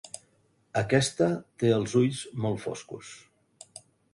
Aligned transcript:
Aquesta 0.81 1.27
té 1.65 1.71
els 1.75 1.95
ulls 2.01 2.25
molt 2.47 2.65
foscos. 2.65 3.13